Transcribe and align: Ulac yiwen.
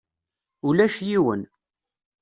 Ulac 0.67 0.95
yiwen. 1.07 1.41